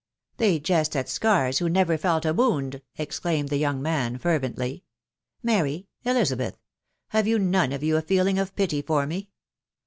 [0.37, 2.81] "'They jest at scars who never felt a wound!
[2.97, 4.83] exclaimed the young man fervently...."
[5.43, 5.89] Mary!....
[6.03, 6.57] Elisabeth!....
[7.09, 9.29] have you none of you a feeling of pity for me